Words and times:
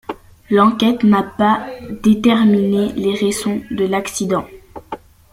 L'enquête 0.49 1.03
n'a 1.03 1.21
pas 1.21 1.63
déterminé 2.01 2.91
les 2.93 3.13
raisons 3.13 3.61
de 3.69 3.85
l'accident. 3.85 4.47